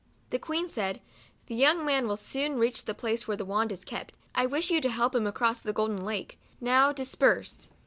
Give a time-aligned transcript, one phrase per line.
[0.31, 0.99] The Queen said,"
[1.45, 4.15] The young man will soon reach the palace where the wand is kept.
[4.33, 7.69] I wish you to help him across the' Golden Lake.' Now disperse."